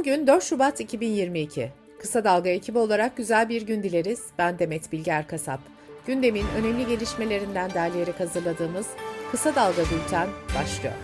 Bugün 0.00 0.26
4 0.26 0.44
Şubat 0.44 0.80
2022. 0.80 1.70
Kısa 1.98 2.24
Dalga 2.24 2.50
ekibi 2.50 2.78
olarak 2.78 3.16
güzel 3.16 3.48
bir 3.48 3.62
gün 3.62 3.82
dileriz. 3.82 4.26
Ben 4.38 4.58
Demet 4.58 4.92
Bilge 4.92 5.10
Erkasap. 5.10 5.60
Gündemin 6.06 6.44
önemli 6.58 6.86
gelişmelerinden 6.86 7.70
derleyerek 7.74 8.20
hazırladığımız 8.20 8.86
Kısa 9.30 9.54
Dalga 9.54 9.82
Bülten 9.82 10.28
başlıyor. 10.60 10.94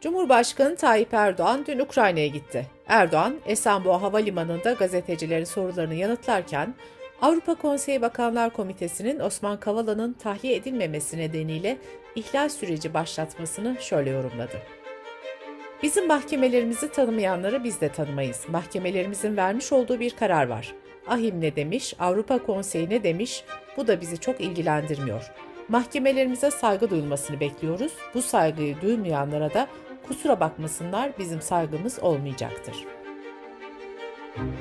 Cumhurbaşkanı 0.00 0.76
Tayyip 0.76 1.14
Erdoğan 1.14 1.64
dün 1.66 1.78
Ukrayna'ya 1.78 2.26
gitti. 2.26 2.66
Erdoğan, 2.86 3.36
Esenboğa 3.46 4.02
Havalimanı'nda 4.02 4.72
gazetecilerin 4.72 5.44
sorularını 5.44 5.94
yanıtlarken, 5.94 6.74
Avrupa 7.22 7.54
Konseyi 7.54 8.02
Bakanlar 8.02 8.52
Komitesi'nin 8.52 9.20
Osman 9.20 9.60
Kavala'nın 9.60 10.12
tahliye 10.12 10.56
edilmemesi 10.56 11.18
nedeniyle 11.18 11.78
ihlal 12.14 12.48
süreci 12.48 12.94
başlatmasını 12.94 13.76
şöyle 13.80 14.10
yorumladı. 14.10 14.83
Bizim 15.84 16.06
mahkemelerimizi 16.06 16.92
tanımayanları 16.92 17.64
biz 17.64 17.80
de 17.80 17.88
tanımayız. 17.88 18.44
Mahkemelerimizin 18.48 19.36
vermiş 19.36 19.72
olduğu 19.72 20.00
bir 20.00 20.10
karar 20.10 20.46
var. 20.46 20.74
Ahim 21.06 21.40
ne 21.40 21.56
demiş, 21.56 21.94
Avrupa 21.98 22.38
Konseyi 22.38 22.90
ne 22.90 23.02
demiş, 23.02 23.44
bu 23.76 23.86
da 23.86 24.00
bizi 24.00 24.18
çok 24.18 24.40
ilgilendirmiyor. 24.40 25.32
Mahkemelerimize 25.68 26.50
saygı 26.50 26.90
duyulmasını 26.90 27.40
bekliyoruz. 27.40 27.92
Bu 28.14 28.22
saygıyı 28.22 28.80
duymayanlara 28.80 29.54
da 29.54 29.66
kusura 30.08 30.40
bakmasınlar 30.40 31.10
bizim 31.18 31.40
saygımız 31.40 31.98
olmayacaktır. 32.02 32.76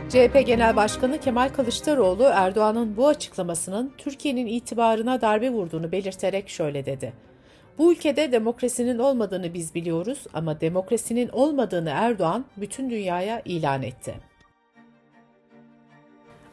CHP 0.09 0.45
Genel 0.45 0.75
Başkanı 0.75 1.19
Kemal 1.19 1.49
Kılıçdaroğlu 1.49 2.23
Erdoğan'ın 2.23 2.97
bu 2.97 3.07
açıklamasının 3.07 3.93
Türkiye'nin 3.97 4.47
itibarına 4.47 5.21
darbe 5.21 5.49
vurduğunu 5.49 5.91
belirterek 5.91 6.49
şöyle 6.49 6.85
dedi. 6.85 7.32
Bu 7.77 7.91
ülkede 7.93 8.31
demokrasinin 8.31 8.99
olmadığını 8.99 9.53
biz 9.53 9.75
biliyoruz 9.75 10.23
ama 10.33 10.61
demokrasinin 10.61 11.29
olmadığını 11.29 11.89
Erdoğan 11.89 12.45
bütün 12.57 12.89
dünyaya 12.89 13.41
ilan 13.45 13.83
etti. 13.83 14.13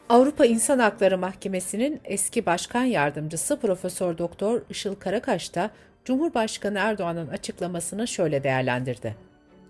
Avrupa 0.09 0.45
İnsan 0.45 0.79
Hakları 0.79 1.17
Mahkemesi'nin 1.17 2.01
eski 2.05 2.45
başkan 2.45 2.83
yardımcısı 2.83 3.59
Profesör 3.59 4.17
Doktor 4.17 4.61
Işıl 4.69 4.95
Karakaş 4.95 5.55
da 5.55 5.71
Cumhurbaşkanı 6.05 6.77
Erdoğan'ın 6.77 7.27
açıklamasını 7.27 8.07
şöyle 8.07 8.43
değerlendirdi. 8.43 9.15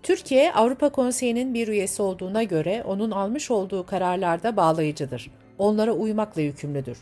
Türkiye, 0.02 0.52
Avrupa 0.52 0.88
Konseyi'nin 0.88 1.54
bir 1.54 1.68
üyesi 1.68 2.02
olduğuna 2.02 2.42
göre 2.42 2.82
onun 2.86 3.10
almış 3.10 3.50
olduğu 3.50 3.86
kararlarda 3.86 4.56
bağlayıcıdır. 4.56 5.30
Onlara 5.58 5.92
uymakla 5.92 6.40
yükümlüdür. 6.40 6.98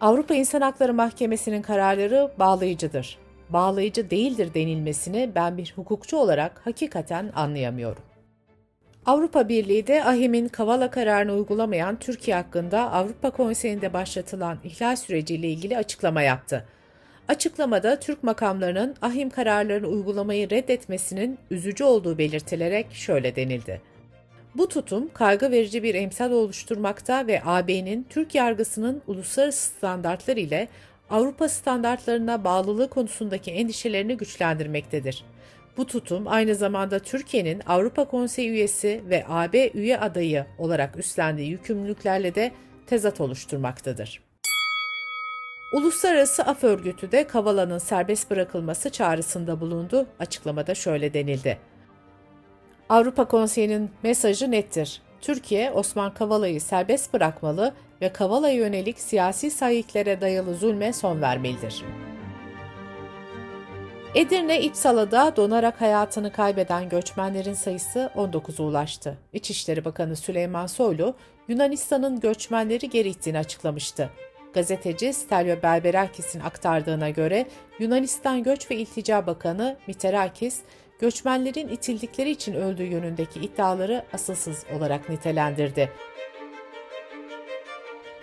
Avrupa 0.00 0.34
İnsan 0.34 0.60
Hakları 0.60 0.94
Mahkemesi'nin 0.94 1.62
kararları 1.62 2.30
bağlayıcıdır 2.38 3.18
bağlayıcı 3.50 4.10
değildir 4.10 4.54
denilmesini 4.54 5.30
ben 5.34 5.58
bir 5.58 5.72
hukukçu 5.76 6.16
olarak 6.16 6.60
hakikaten 6.64 7.32
anlayamıyorum. 7.34 8.02
Avrupa 9.06 9.48
Birliği 9.48 9.86
de 9.86 10.04
AHİM'in 10.04 10.48
Kavala 10.48 10.90
kararını 10.90 11.32
uygulamayan 11.32 11.98
Türkiye 11.98 12.36
hakkında 12.36 12.92
Avrupa 12.92 13.30
Konseyi'nde 13.30 13.92
başlatılan 13.92 14.58
ihlal 14.64 14.96
süreciyle 14.96 15.48
ilgili 15.48 15.76
açıklama 15.76 16.22
yaptı. 16.22 16.64
Açıklamada 17.28 18.00
Türk 18.00 18.22
makamlarının 18.22 18.94
ahim 19.02 19.30
kararlarını 19.30 19.86
uygulamayı 19.86 20.50
reddetmesinin 20.50 21.38
üzücü 21.50 21.84
olduğu 21.84 22.18
belirtilerek 22.18 22.92
şöyle 22.92 23.36
denildi. 23.36 23.80
Bu 24.54 24.68
tutum 24.68 25.10
kaygı 25.14 25.50
verici 25.50 25.82
bir 25.82 25.94
emsal 25.94 26.32
oluşturmakta 26.32 27.26
ve 27.26 27.42
AB'nin 27.44 28.06
Türk 28.10 28.34
yargısının 28.34 29.02
uluslararası 29.06 29.70
standartlar 29.70 30.36
ile 30.36 30.68
Avrupa 31.12 31.48
standartlarına 31.48 32.44
bağlılığı 32.44 32.90
konusundaki 32.90 33.50
endişelerini 33.50 34.16
güçlendirmektedir. 34.16 35.24
Bu 35.76 35.86
tutum 35.86 36.28
aynı 36.28 36.54
zamanda 36.54 36.98
Türkiye'nin 36.98 37.62
Avrupa 37.66 38.04
Konseyi 38.04 38.50
üyesi 38.50 39.02
ve 39.10 39.24
AB 39.28 39.70
üye 39.74 39.98
adayı 39.98 40.46
olarak 40.58 40.96
üstlendiği 40.96 41.50
yükümlülüklerle 41.50 42.34
de 42.34 42.52
tezat 42.86 43.20
oluşturmaktadır. 43.20 44.22
Uluslararası 45.72 46.42
Af 46.42 46.64
Örgütü 46.64 47.12
de 47.12 47.26
Kavala'nın 47.26 47.78
serbest 47.78 48.30
bırakılması 48.30 48.90
çağrısında 48.90 49.60
bulundu. 49.60 50.06
Açıklamada 50.18 50.74
şöyle 50.74 51.14
denildi. 51.14 51.58
Avrupa 52.88 53.28
Konseyi'nin 53.28 53.90
mesajı 54.02 54.50
nettir. 54.50 55.02
Türkiye, 55.20 55.70
Osman 55.70 56.14
Kavala'yı 56.14 56.60
serbest 56.60 57.14
bırakmalı 57.14 57.74
ve 58.02 58.12
Kavala'ya 58.12 58.54
yönelik 58.54 59.00
siyasi 59.00 59.50
sahiklere 59.50 60.20
dayalı 60.20 60.54
zulme 60.54 60.92
son 60.92 61.22
vermelidir. 61.22 61.84
Edirne 64.14 64.60
İpsala'da 64.60 65.36
donarak 65.36 65.80
hayatını 65.80 66.32
kaybeden 66.32 66.88
göçmenlerin 66.88 67.54
sayısı 67.54 68.10
19'a 68.16 68.64
ulaştı. 68.64 69.18
İçişleri 69.32 69.84
Bakanı 69.84 70.16
Süleyman 70.16 70.66
Soylu, 70.66 71.14
Yunanistan'ın 71.48 72.20
göçmenleri 72.20 72.90
geri 72.90 73.08
ittiğini 73.08 73.38
açıklamıştı. 73.38 74.10
Gazeteci 74.54 75.12
Stelio 75.12 75.62
Berberakis'in 75.62 76.40
aktardığına 76.40 77.10
göre 77.10 77.46
Yunanistan 77.78 78.42
Göç 78.42 78.70
ve 78.70 78.76
İltica 78.76 79.26
Bakanı 79.26 79.76
Miterakis, 79.86 80.60
göçmenlerin 80.98 81.68
itildikleri 81.68 82.30
için 82.30 82.54
öldüğü 82.54 82.84
yönündeki 82.86 83.40
iddiaları 83.40 84.04
asılsız 84.12 84.64
olarak 84.76 85.08
nitelendirdi. 85.08 85.90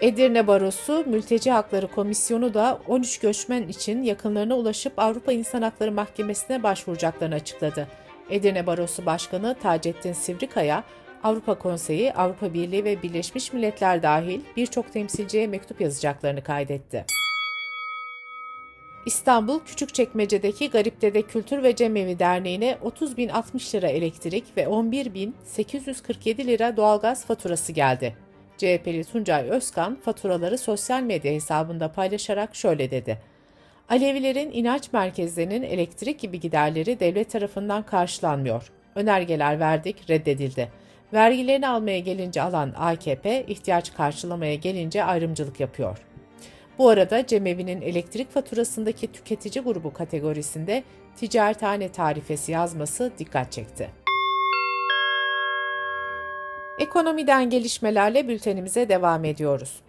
Edirne 0.01 0.47
Barosu 0.47 1.03
Mülteci 1.07 1.51
Hakları 1.51 1.87
Komisyonu 1.87 2.53
da 2.53 2.79
13 2.87 3.19
göçmen 3.19 3.67
için 3.67 4.03
yakınlarına 4.03 4.55
ulaşıp 4.55 4.93
Avrupa 4.97 5.31
İnsan 5.31 5.61
Hakları 5.61 5.91
Mahkemesi'ne 5.91 6.63
başvuracaklarını 6.63 7.35
açıkladı. 7.35 7.87
Edirne 8.29 8.67
Barosu 8.67 9.05
Başkanı 9.05 9.55
Taceddin 9.61 10.13
Sivrikaya, 10.13 10.83
Avrupa 11.23 11.59
Konseyi, 11.59 12.13
Avrupa 12.13 12.53
Birliği 12.53 12.83
ve 12.83 13.03
Birleşmiş 13.03 13.53
Milletler 13.53 14.03
dahil 14.03 14.41
birçok 14.57 14.93
temsilciye 14.93 15.47
mektup 15.47 15.81
yazacaklarını 15.81 16.43
kaydetti. 16.43 17.05
İstanbul 19.05 19.59
Küçükçekmece'deki 19.59 20.69
Garipdede 20.69 21.21
Kültür 21.21 21.63
ve 21.63 21.75
Cemevi 21.75 22.19
Derneği'ne 22.19 22.77
30.060 22.83 23.77
lira 23.77 23.87
elektrik 23.87 24.43
ve 24.57 24.63
11.847 24.63 26.47
lira 26.47 26.77
doğalgaz 26.77 27.25
faturası 27.25 27.71
geldi. 27.71 28.28
CHP'li 28.59 29.03
Tuncay 29.03 29.49
Özkan 29.49 29.95
faturaları 29.95 30.57
sosyal 30.57 31.01
medya 31.01 31.33
hesabında 31.33 31.91
paylaşarak 31.91 32.55
şöyle 32.55 32.91
dedi. 32.91 33.17
Alevilerin 33.89 34.51
inanç 34.51 34.93
merkezlerinin 34.93 35.63
elektrik 35.63 36.19
gibi 36.19 36.39
giderleri 36.39 36.99
devlet 36.99 37.31
tarafından 37.31 37.83
karşılanmıyor. 37.83 38.71
Önergeler 38.95 39.59
verdik, 39.59 40.09
reddedildi. 40.09 40.69
Vergilerini 41.13 41.67
almaya 41.67 41.99
gelince 41.99 42.41
alan 42.41 42.73
AKP, 42.77 43.45
ihtiyaç 43.47 43.93
karşılamaya 43.93 44.55
gelince 44.55 45.03
ayrımcılık 45.03 45.59
yapıyor. 45.59 45.97
Bu 46.77 46.89
arada 46.89 47.27
Cemevi'nin 47.27 47.81
elektrik 47.81 48.31
faturasındaki 48.31 49.11
tüketici 49.11 49.63
grubu 49.63 49.93
kategorisinde 49.93 50.83
ticarethane 51.15 51.89
tarifesi 51.91 52.51
yazması 52.51 53.11
dikkat 53.19 53.51
çekti. 53.51 53.89
Ekonomiden 56.79 57.49
gelişmelerle 57.49 58.27
bültenimize 58.27 58.89
devam 58.89 59.25
ediyoruz. 59.25 59.81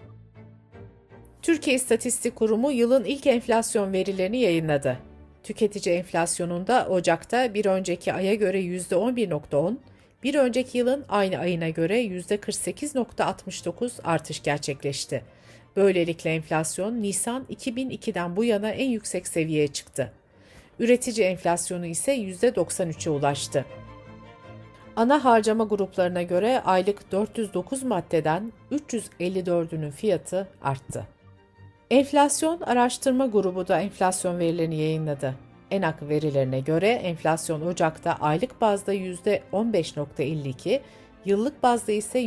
Türkiye 1.43 1.77
İstatistik 1.77 2.37
Kurumu 2.37 2.73
yılın 2.73 3.05
ilk 3.05 3.27
enflasyon 3.27 3.93
verilerini 3.93 4.39
yayınladı. 4.39 4.99
Tüketici 5.43 5.95
enflasyonunda 5.97 6.87
Ocak'ta 6.91 7.55
bir 7.55 7.67
önceki 7.67 8.13
aya 8.13 8.35
göre 8.35 8.61
%11.10, 8.61 9.77
bir 10.23 10.35
önceki 10.35 10.79
yılın 10.79 11.05
aynı 11.09 11.39
ayına 11.39 11.69
göre 11.69 12.05
%48.69 12.05 14.03
artış 14.05 14.43
gerçekleşti. 14.43 15.25
Böylelikle 15.77 16.35
enflasyon 16.35 17.03
Nisan 17.03 17.47
2002'den 17.51 18.37
bu 18.37 18.45
yana 18.45 18.71
en 18.71 18.91
yüksek 18.91 19.29
seviyeye 19.29 19.69
çıktı. 19.69 20.13
Üretici 20.79 21.27
enflasyonu 21.27 21.87
ise 21.87 22.17
%93'e 22.17 23.11
ulaştı. 23.11 23.65
Ana 24.97 25.25
harcama 25.25 25.65
gruplarına 25.65 26.23
göre 26.23 26.61
aylık 26.65 27.13
409 27.13 27.83
maddeden 27.83 28.53
354'ünün 28.73 29.91
fiyatı 29.91 30.49
arttı. 30.63 31.07
Enflasyon 31.91 32.61
Araştırma 32.61 33.27
Grubu 33.27 33.69
da 33.69 33.81
enflasyon 33.81 34.39
verilerini 34.39 34.77
yayınladı. 34.77 35.35
ENAK 35.71 36.03
verilerine 36.03 36.61
göre 36.61 36.89
enflasyon 36.89 37.61
Ocak'ta 37.61 38.13
aylık 38.13 38.61
bazda 38.61 38.95
%15.52, 38.95 40.81
yıllık 41.25 41.63
bazda 41.63 41.93
ise 41.93 42.23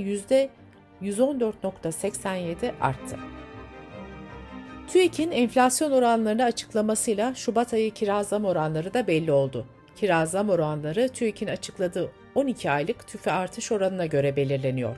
%114.87 1.01 2.71
arttı. 2.81 3.17
TÜİK'in 4.87 5.31
enflasyon 5.31 5.91
oranlarını 5.91 6.43
açıklamasıyla 6.43 7.35
Şubat 7.35 7.73
ayı 7.73 7.91
kira 7.91 8.23
zam 8.23 8.45
oranları 8.45 8.93
da 8.93 9.07
belli 9.07 9.31
oldu. 9.31 9.65
Kira 9.95 10.25
zam 10.25 10.49
oranları 10.49 11.09
TÜİK'in 11.09 11.47
açıkladığı 11.47 12.11
12 12.35 12.71
aylık 12.71 13.07
tüfe 13.07 13.31
artış 13.31 13.71
oranına 13.71 14.05
göre 14.05 14.35
belirleniyor. 14.35 14.95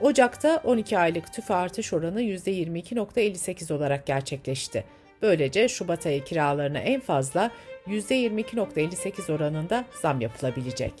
Ocak'ta 0.00 0.60
12 0.64 0.98
aylık 0.98 1.32
tüfe 1.32 1.54
artış 1.54 1.92
oranı 1.92 2.22
%22.58 2.22 3.72
olarak 3.72 4.06
gerçekleşti. 4.06 4.84
Böylece 5.22 5.68
Şubat 5.68 6.06
ayı 6.06 6.24
kiralarına 6.24 6.78
en 6.78 7.00
fazla 7.00 7.50
%22.58 7.86 9.32
oranında 9.32 9.84
zam 10.02 10.20
yapılabilecek. 10.20 10.92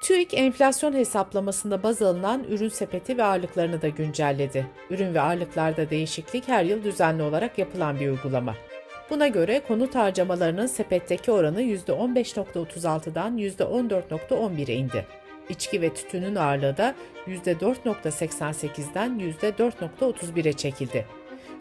TÜİK 0.00 0.34
enflasyon 0.34 0.92
hesaplamasında 0.92 1.82
baz 1.82 2.02
alınan 2.02 2.44
ürün 2.44 2.68
sepeti 2.68 3.18
ve 3.18 3.24
ağırlıklarını 3.24 3.82
da 3.82 3.88
güncelledi. 3.88 4.66
Ürün 4.90 5.14
ve 5.14 5.20
ağırlıklarda 5.20 5.90
değişiklik 5.90 6.48
her 6.48 6.64
yıl 6.64 6.84
düzenli 6.84 7.22
olarak 7.22 7.58
yapılan 7.58 8.00
bir 8.00 8.08
uygulama. 8.08 8.54
Buna 9.10 9.28
göre 9.28 9.60
konut 9.68 9.94
harcamalarının 9.94 10.66
sepetteki 10.66 11.30
oranı 11.30 11.62
%15.36'dan 11.62 13.38
%14.11'e 13.38 14.74
indi. 14.74 15.06
İçki 15.48 15.82
ve 15.82 15.94
tütünün 15.94 16.34
ağırlığı 16.34 16.76
da 16.76 16.94
%4.88'den 17.26 19.34
%4.31'e 19.42 20.52
çekildi. 20.52 21.06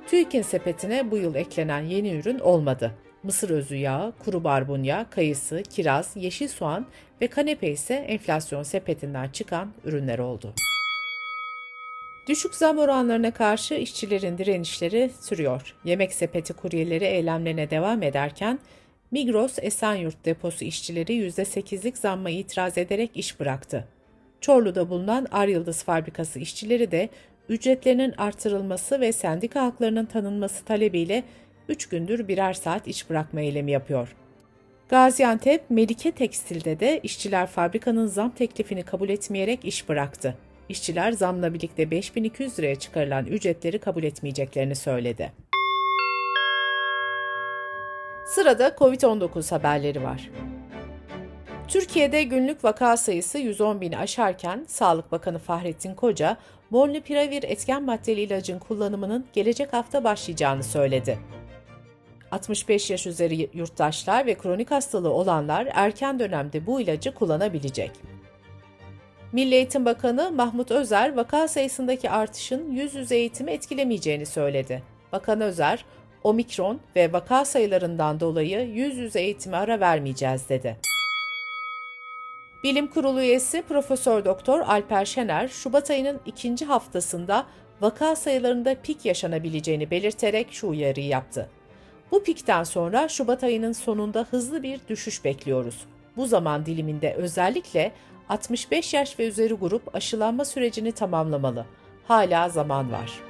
TÜİK'in 0.07 0.41
sepetine 0.41 1.11
bu 1.11 1.17
yıl 1.17 1.35
eklenen 1.35 1.81
yeni 1.81 2.15
ürün 2.15 2.39
olmadı. 2.39 2.91
Mısır 3.23 3.49
özü 3.49 3.75
yağı, 3.75 4.13
kuru 4.25 4.43
barbunya, 4.43 5.05
kayısı, 5.09 5.63
kiraz, 5.63 6.11
yeşil 6.15 6.47
soğan 6.47 6.85
ve 7.21 7.27
kanepe 7.27 7.71
ise 7.71 7.93
enflasyon 7.93 8.63
sepetinden 8.63 9.29
çıkan 9.29 9.71
ürünler 9.85 10.19
oldu. 10.19 10.53
Düşük 12.29 12.55
zam 12.55 12.77
oranlarına 12.77 13.31
karşı 13.31 13.73
işçilerin 13.73 14.37
direnişleri 14.37 15.11
sürüyor. 15.21 15.75
Yemek 15.85 16.13
sepeti 16.13 16.53
kuryeleri 16.53 17.03
eylemlerine 17.03 17.69
devam 17.69 18.03
ederken 18.03 18.59
Migros 19.11 19.55
Esenyurt 19.61 20.25
deposu 20.25 20.65
işçileri 20.65 21.13
%8'lik 21.13 21.97
zamma 21.97 22.29
itiraz 22.29 22.77
ederek 22.77 23.11
iş 23.15 23.39
bıraktı. 23.39 23.87
Çorlu'da 24.41 24.89
bulunan 24.89 25.27
Ar 25.31 25.47
Yıldız 25.47 25.83
Fabrikası 25.83 26.39
işçileri 26.39 26.91
de 26.91 27.09
ücretlerinin 27.49 28.13
artırılması 28.17 29.01
ve 29.01 29.11
sendika 29.11 29.63
haklarının 29.63 30.05
tanınması 30.05 30.65
talebiyle 30.65 31.23
3 31.69 31.89
gündür 31.89 32.27
birer 32.27 32.53
saat 32.53 32.87
iş 32.87 33.09
bırakma 33.09 33.41
eylemi 33.41 33.71
yapıyor. 33.71 34.15
Gaziantep, 34.89 35.69
Melike 35.69 36.11
Tekstil'de 36.11 36.79
de 36.79 36.99
işçiler 37.03 37.47
fabrikanın 37.47 38.07
zam 38.07 38.31
teklifini 38.31 38.83
kabul 38.83 39.09
etmeyerek 39.09 39.65
iş 39.65 39.89
bıraktı. 39.89 40.35
İşçiler 40.69 41.11
zamla 41.11 41.53
birlikte 41.53 41.91
5200 41.91 42.59
liraya 42.59 42.75
çıkarılan 42.75 43.25
ücretleri 43.25 43.79
kabul 43.79 44.03
etmeyeceklerini 44.03 44.75
söyledi. 44.75 45.31
Sırada 48.25 48.67
COVID-19 48.69 49.51
haberleri 49.51 50.03
var. 50.03 50.29
Türkiye'de 51.67 52.23
günlük 52.23 52.63
vaka 52.63 52.97
sayısı 52.97 53.37
110 53.37 53.81
bini 53.81 53.97
aşarken 53.97 54.65
Sağlık 54.67 55.11
Bakanı 55.11 55.39
Fahrettin 55.39 55.95
Koca, 55.95 56.37
Molnupiravir 56.69 57.43
etken 57.43 57.83
maddeli 57.83 58.21
ilacın 58.21 58.59
kullanımının 58.59 59.25
gelecek 59.33 59.73
hafta 59.73 60.03
başlayacağını 60.03 60.63
söyledi. 60.63 61.19
65 62.31 62.89
yaş 62.89 63.07
üzeri 63.07 63.49
yurttaşlar 63.53 64.25
ve 64.25 64.35
kronik 64.35 64.71
hastalığı 64.71 65.13
olanlar 65.13 65.67
erken 65.73 66.19
dönemde 66.19 66.65
bu 66.65 66.81
ilacı 66.81 67.13
kullanabilecek. 67.13 67.91
Milli 69.31 69.55
Eğitim 69.55 69.85
Bakanı 69.85 70.31
Mahmut 70.31 70.71
Özer, 70.71 71.15
vaka 71.15 71.47
sayısındaki 71.47 72.09
artışın 72.09 72.71
yüz 72.71 72.95
yüze 72.95 73.15
eğitimi 73.15 73.51
etkilemeyeceğini 73.51 74.25
söyledi. 74.25 74.83
Bakan 75.11 75.41
Özer, 75.41 75.85
omikron 76.23 76.79
ve 76.95 77.13
vaka 77.13 77.45
sayılarından 77.45 78.19
dolayı 78.19 78.67
yüz 78.67 78.97
yüze 78.97 79.21
eğitime 79.21 79.57
ara 79.57 79.79
vermeyeceğiz 79.79 80.49
dedi. 80.49 80.77
Bilim 82.63 82.87
Kurulu 82.87 83.21
üyesi 83.21 83.61
Profesör 83.61 84.25
Doktor 84.25 84.59
Alper 84.59 85.05
Şener, 85.05 85.47
Şubat 85.47 85.89
ayının 85.89 86.19
ikinci 86.25 86.65
haftasında 86.65 87.45
vaka 87.81 88.15
sayılarında 88.15 88.75
pik 88.83 89.05
yaşanabileceğini 89.05 89.91
belirterek 89.91 90.47
şu 90.51 90.67
uyarıyı 90.67 91.07
yaptı. 91.07 91.49
Bu 92.11 92.23
pikten 92.23 92.63
sonra 92.63 93.07
Şubat 93.07 93.43
ayının 93.43 93.71
sonunda 93.71 94.25
hızlı 94.31 94.63
bir 94.63 94.79
düşüş 94.87 95.25
bekliyoruz. 95.25 95.85
Bu 96.17 96.25
zaman 96.25 96.65
diliminde 96.65 97.13
özellikle 97.13 97.91
65 98.29 98.93
yaş 98.93 99.19
ve 99.19 99.27
üzeri 99.27 99.53
grup 99.53 99.95
aşılanma 99.95 100.45
sürecini 100.45 100.91
tamamlamalı. 100.91 101.65
Hala 102.07 102.49
zaman 102.49 102.91
var. 102.91 103.21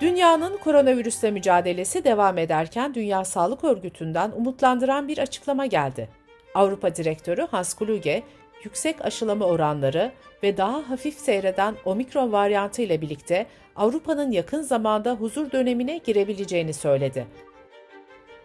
Dünyanın 0.00 0.56
koronavirüsle 0.56 1.30
mücadelesi 1.30 2.04
devam 2.04 2.38
ederken 2.38 2.94
Dünya 2.94 3.24
Sağlık 3.24 3.64
Örgütü'nden 3.64 4.30
umutlandıran 4.30 5.08
bir 5.08 5.18
açıklama 5.18 5.66
geldi. 5.66 6.08
Avrupa 6.54 6.96
Direktörü 6.96 7.46
Hans 7.50 7.74
Kluge, 7.74 8.22
yüksek 8.64 9.04
aşılama 9.04 9.44
oranları 9.44 10.12
ve 10.42 10.56
daha 10.56 10.90
hafif 10.90 11.18
seyreden 11.18 11.74
omikron 11.84 12.32
varyantı 12.32 12.82
ile 12.82 13.00
birlikte 13.00 13.46
Avrupa'nın 13.76 14.30
yakın 14.30 14.62
zamanda 14.62 15.12
huzur 15.14 15.50
dönemine 15.50 15.98
girebileceğini 15.98 16.74
söyledi. 16.74 17.26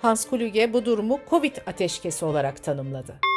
Hans 0.01 0.29
Kluge 0.29 0.73
bu 0.73 0.85
durumu 0.85 1.19
Covid 1.29 1.55
ateşkesi 1.67 2.25
olarak 2.25 2.63
tanımladı. 2.63 3.32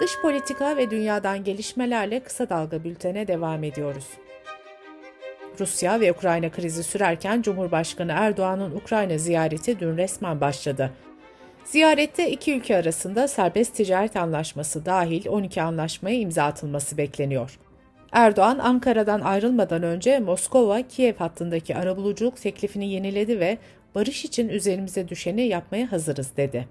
Dış 0.00 0.20
politika 0.22 0.76
ve 0.76 0.90
dünyadan 0.90 1.44
gelişmelerle 1.44 2.20
kısa 2.20 2.48
dalga 2.48 2.84
bültene 2.84 3.28
devam 3.28 3.64
ediyoruz. 3.64 4.06
Rusya 5.60 6.00
ve 6.00 6.12
Ukrayna 6.12 6.50
krizi 6.50 6.82
sürerken 6.82 7.42
Cumhurbaşkanı 7.42 8.12
Erdoğan'ın 8.12 8.70
Ukrayna 8.76 9.18
ziyareti 9.18 9.80
dün 9.80 9.96
resmen 9.96 10.40
başladı. 10.40 10.90
Ziyarette 11.64 12.30
iki 12.30 12.54
ülke 12.54 12.76
arasında 12.76 13.28
serbest 13.28 13.74
ticaret 13.74 14.16
anlaşması 14.16 14.86
dahil 14.86 15.28
12 15.28 15.62
anlaşmaya 15.62 16.16
imza 16.16 16.44
atılması 16.44 16.96
bekleniyor. 16.96 17.58
Erdoğan, 18.12 18.58
Ankara'dan 18.58 19.20
ayrılmadan 19.20 19.82
önce 19.82 20.18
Moskova-Kiev 20.18 21.14
hattındaki 21.16 21.76
arabuluculuk 21.76 22.36
teklifini 22.36 22.92
yeniledi 22.92 23.40
ve 23.40 23.58
barış 23.94 24.24
için 24.24 24.48
üzerimize 24.48 25.08
düşeni 25.08 25.42
yapmaya 25.42 25.92
hazırız 25.92 26.36
dedi. 26.36 26.68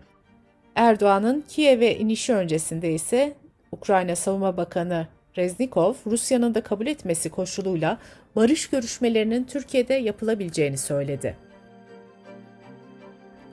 Erdoğan'ın 0.76 1.44
Kiev'e 1.50 1.96
inişi 1.96 2.34
öncesinde 2.34 2.94
ise 2.94 3.34
Ukrayna 3.72 4.16
Savunma 4.16 4.58
Bakanı 4.58 5.08
Reznikov, 5.38 5.94
Rusya'nın 6.08 6.56
da 6.56 6.62
kabul 6.62 6.88
etmesi 6.88 7.30
koşuluyla 7.30 7.98
barış 8.36 8.70
görüşmelerinin 8.70 9.44
Türkiye'de 9.44 9.94
yapılabileceğini 9.94 10.78
söyledi. 10.78 11.36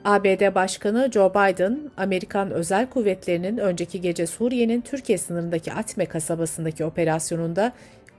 ABD 0.05 0.55
Başkanı 0.55 1.09
Joe 1.13 1.29
Biden, 1.29 1.79
Amerikan 1.97 2.51
özel 2.51 2.89
kuvvetlerinin 2.89 3.57
önceki 3.57 4.01
gece 4.01 4.27
Suriye'nin 4.27 4.81
Türkiye 4.81 5.17
sınırındaki 5.17 5.73
Atme 5.73 6.05
kasabasındaki 6.05 6.85
operasyonunda 6.85 7.73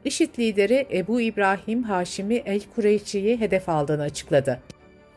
IŞİD 0.04 0.38
lideri 0.38 0.86
Ebu 0.92 1.20
İbrahim 1.20 1.82
Haşimi 1.82 2.34
el-Kureyşi'yi 2.34 3.40
hedef 3.40 3.68
aldığını 3.68 4.02
açıkladı. 4.02 4.60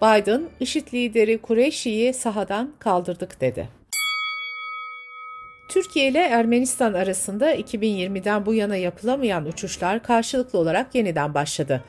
Biden, 0.01 0.44
IŞİD 0.60 0.94
lideri 0.94 1.38
Kureyşi'yi 1.38 2.13
sahadan 2.13 2.72
kaldırdık 2.80 3.42
dedi. 3.42 3.69
Türkiye 5.69 6.07
ile 6.07 6.19
Ermenistan 6.19 6.94
arasında 6.94 7.56
2020'den 7.56 8.45
bu 8.45 8.54
yana 8.54 8.76
yapılamayan 8.76 9.45
uçuşlar 9.45 10.04
karşılıklı 10.04 10.59
olarak 10.59 10.95
yeniden 10.95 11.33
başladı. 11.33 11.83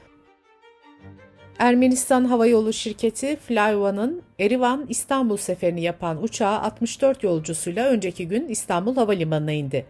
Ermenistan 1.59 2.25
Hava 2.25 2.47
Yolu 2.47 2.73
şirketi 2.73 3.37
Flyvan'ın 3.37 4.23
Erivan 4.39 4.87
İstanbul 4.89 5.37
seferini 5.37 5.83
yapan 5.83 6.23
uçağı 6.23 6.61
64 6.61 7.23
yolcusuyla 7.23 7.87
önceki 7.87 8.29
gün 8.29 8.49
İstanbul 8.49 8.97
Havalimanı'na 8.97 9.53
indi. 9.53 9.87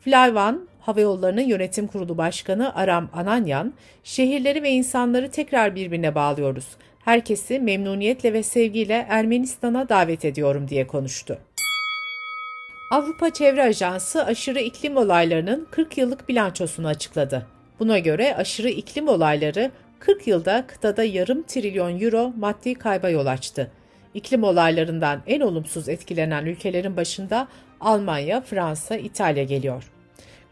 Flyvan, 0.00 0.68
Hava 0.80 1.00
Yolları'nın 1.00 1.42
yönetim 1.42 1.86
kurulu 1.86 2.18
başkanı 2.18 2.74
Aram 2.74 3.08
Ananyan, 3.12 3.74
şehirleri 4.04 4.62
ve 4.62 4.70
insanları 4.70 5.30
tekrar 5.30 5.74
birbirine 5.74 6.14
bağlıyoruz. 6.14 6.66
Herkesi 7.08 7.60
memnuniyetle 7.60 8.32
ve 8.32 8.42
sevgiyle 8.42 9.06
Ermenistan'a 9.08 9.88
davet 9.88 10.24
ediyorum 10.24 10.68
diye 10.68 10.86
konuştu. 10.86 11.38
Avrupa 12.90 13.30
Çevre 13.30 13.62
Ajansı 13.62 14.24
aşırı 14.24 14.60
iklim 14.60 14.96
olaylarının 14.96 15.68
40 15.70 15.98
yıllık 15.98 16.28
bilançosunu 16.28 16.86
açıkladı. 16.86 17.46
Buna 17.80 17.98
göre 17.98 18.36
aşırı 18.36 18.68
iklim 18.68 19.08
olayları 19.08 19.70
40 19.98 20.26
yılda 20.26 20.66
kıtada 20.66 21.04
yarım 21.04 21.42
trilyon 21.42 22.00
euro 22.00 22.32
maddi 22.38 22.74
kayba 22.74 23.08
yol 23.08 23.26
açtı. 23.26 23.70
İklim 24.14 24.42
olaylarından 24.42 25.22
en 25.26 25.40
olumsuz 25.40 25.88
etkilenen 25.88 26.46
ülkelerin 26.46 26.96
başında 26.96 27.48
Almanya, 27.80 28.40
Fransa, 28.40 28.96
İtalya 28.96 29.44
geliyor. 29.44 29.90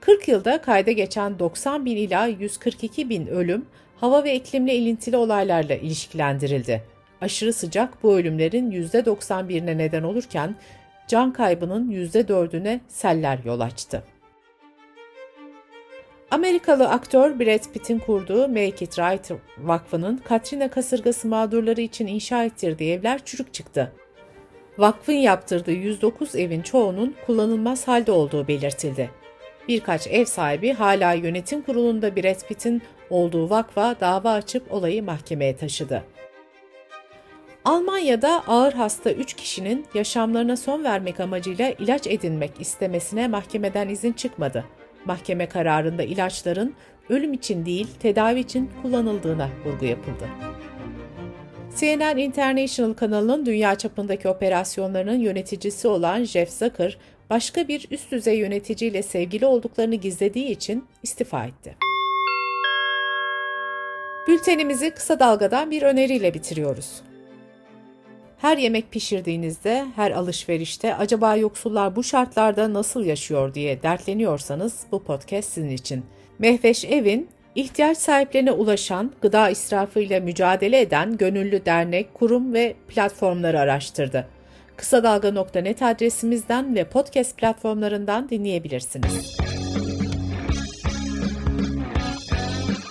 40 0.00 0.28
yılda 0.28 0.60
kayda 0.60 0.90
geçen 0.90 1.38
90 1.38 1.84
bin 1.84 1.96
ila 1.96 2.26
142 2.26 3.08
bin 3.08 3.26
ölüm 3.26 3.66
hava 4.00 4.24
ve 4.24 4.34
iklimle 4.34 4.74
ilintili 4.74 5.16
olaylarla 5.16 5.74
ilişkilendirildi. 5.74 6.82
Aşırı 7.20 7.52
sıcak 7.52 8.02
bu 8.02 8.14
ölümlerin 8.14 8.70
%91'ine 8.70 9.78
neden 9.78 10.02
olurken 10.02 10.54
can 11.08 11.32
kaybının 11.32 11.90
%4'üne 11.90 12.80
seller 12.88 13.38
yol 13.44 13.60
açtı. 13.60 14.02
Amerikalı 16.30 16.88
aktör 16.88 17.40
Brad 17.40 17.72
Pitt'in 17.72 17.98
kurduğu 17.98 18.48
Make 18.48 18.84
It 18.84 18.98
Right 18.98 19.30
Vakfı'nın 19.58 20.16
Katrina 20.16 20.70
kasırgası 20.70 21.28
mağdurları 21.28 21.80
için 21.80 22.06
inşa 22.06 22.44
ettirdiği 22.44 22.92
evler 22.92 23.20
çürük 23.24 23.54
çıktı. 23.54 23.92
Vakfın 24.78 25.12
yaptırdığı 25.12 25.72
109 25.72 26.36
evin 26.36 26.62
çoğunun 26.62 27.14
kullanılmaz 27.26 27.88
halde 27.88 28.12
olduğu 28.12 28.48
belirtildi. 28.48 29.10
Birkaç 29.68 30.06
ev 30.06 30.24
sahibi 30.24 30.72
hala 30.72 31.12
yönetim 31.12 31.62
kurulunda 31.62 32.16
Brad 32.16 32.48
Pitt'in 32.48 32.82
olduğu 33.10 33.50
vakfa 33.50 34.00
dava 34.00 34.32
açıp 34.32 34.72
olayı 34.72 35.02
mahkemeye 35.02 35.56
taşıdı. 35.56 36.02
Almanya'da 37.64 38.42
ağır 38.46 38.72
hasta 38.72 39.10
3 39.10 39.34
kişinin 39.34 39.86
yaşamlarına 39.94 40.56
son 40.56 40.84
vermek 40.84 41.20
amacıyla 41.20 41.70
ilaç 41.78 42.06
edinmek 42.06 42.60
istemesine 42.60 43.28
mahkemeden 43.28 43.88
izin 43.88 44.12
çıkmadı. 44.12 44.64
Mahkeme 45.04 45.48
kararında 45.48 46.02
ilaçların 46.02 46.74
ölüm 47.08 47.32
için 47.32 47.66
değil 47.66 47.88
tedavi 48.00 48.40
için 48.40 48.70
kullanıldığına 48.82 49.48
vurgu 49.64 49.84
yapıldı. 49.84 50.28
CNN 51.76 52.16
International 52.16 52.94
kanalının 52.94 53.46
dünya 53.46 53.74
çapındaki 53.74 54.28
operasyonlarının 54.28 55.18
yöneticisi 55.18 55.88
olan 55.88 56.24
Jeff 56.24 56.50
Zucker, 56.50 56.98
başka 57.30 57.68
bir 57.68 57.86
üst 57.90 58.12
düzey 58.12 58.38
yöneticiyle 58.38 59.02
sevgili 59.02 59.46
olduklarını 59.46 59.94
gizlediği 59.94 60.46
için 60.50 60.84
istifa 61.02 61.44
etti. 61.44 61.85
Bültenimizi 64.26 64.90
kısa 64.90 65.20
dalgadan 65.20 65.70
bir 65.70 65.82
öneriyle 65.82 66.34
bitiriyoruz. 66.34 67.02
Her 68.38 68.58
yemek 68.58 68.90
pişirdiğinizde, 68.90 69.86
her 69.96 70.10
alışverişte 70.10 70.94
acaba 70.94 71.36
yoksullar 71.36 71.96
bu 71.96 72.04
şartlarda 72.04 72.72
nasıl 72.74 73.04
yaşıyor 73.04 73.54
diye 73.54 73.82
dertleniyorsanız 73.82 74.80
bu 74.92 75.02
podcast 75.02 75.52
sizin 75.52 75.70
için. 75.70 76.04
Mehveş 76.38 76.84
Evin, 76.84 77.28
ihtiyaç 77.54 77.98
sahiplerine 77.98 78.52
ulaşan, 78.52 79.12
gıda 79.20 79.50
israfıyla 79.50 80.20
mücadele 80.20 80.80
eden 80.80 81.16
gönüllü 81.16 81.64
dernek, 81.66 82.14
kurum 82.14 82.54
ve 82.54 82.74
platformları 82.88 83.60
araştırdı. 83.60 84.26
Kısa 84.76 85.02
Dalga.net 85.02 85.82
adresimizden 85.82 86.74
ve 86.74 86.84
podcast 86.84 87.36
platformlarından 87.36 88.28
dinleyebilirsiniz. 88.28 89.36